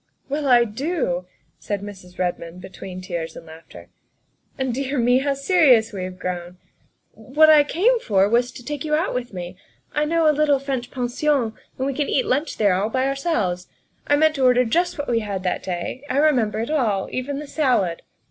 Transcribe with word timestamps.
11 0.31 0.43
Well, 0.43 0.51
I 0.51 0.63
do," 0.65 1.27
said 1.59 1.81
Mrs. 1.83 2.17
Redmond 2.17 2.59
between 2.59 3.01
tears 3.01 3.35
and 3.35 3.45
laughter," 3.45 3.89
and, 4.57 4.73
dear 4.73 4.97
me, 4.97 5.19
how 5.19 5.35
serious 5.35 5.93
we 5.93 6.05
have 6.05 6.17
grown! 6.17 6.57
THE 7.15 7.17
SECRETARY 7.17 7.29
OF 7.29 7.33
STATE 7.33 7.33
75 7.35 7.37
What 7.37 7.49
I 7.51 7.63
came 7.93 7.99
for 7.99 8.27
was 8.29 8.51
to 8.51 8.65
take 8.65 8.83
you 8.83 8.95
out 8.95 9.13
with 9.13 9.31
me. 9.31 9.57
I 9.93 10.05
know 10.05 10.27
a 10.27 10.33
little 10.33 10.57
French 10.57 10.89
pension, 10.89 11.53
and 11.77 11.85
we 11.85 11.93
can 11.93 12.09
lunch 12.27 12.57
there 12.57 12.73
all 12.73 12.89
by 12.89 13.05
ourselves. 13.05 13.67
I 14.07 14.15
mean 14.15 14.33
to 14.33 14.43
order 14.43 14.65
just 14.65 14.97
what 14.97 15.07
we 15.07 15.19
had 15.19 15.43
that 15.43 15.61
day; 15.61 16.01
I 16.09 16.17
remember 16.17 16.59
it 16.61 16.71
all 16.71 17.07
even 17.11 17.37
the 17.37 17.45
salad." 17.45 18.01